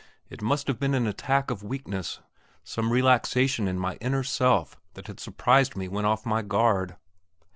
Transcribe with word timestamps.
It 0.31 0.41
must 0.41 0.65
have 0.67 0.79
been 0.79 0.95
an 0.95 1.05
attack 1.05 1.51
of 1.51 1.61
weakness; 1.61 2.21
some 2.63 2.91
relaxation 2.91 3.67
in 3.67 3.77
my 3.77 3.97
inner 4.01 4.23
self 4.23 4.75
that 4.95 5.05
had 5.05 5.19
surprised 5.19 5.75
me 5.75 5.87
when 5.87 6.05
off 6.05 6.25
my 6.25 6.41
guard. 6.41 6.95